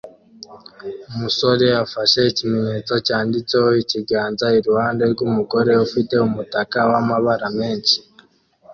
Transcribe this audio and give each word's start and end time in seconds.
Umusore 1.13 1.67
afashe 1.83 2.19
ikimenyetso 2.31 2.93
cyanditseho 3.07 3.69
ikiganza 3.83 4.45
iruhande 4.59 5.03
rwumugore 5.13 5.71
ufite 5.85 6.13
umutaka 6.27 6.77
wamabara 6.91 7.47
menshi 7.59 7.97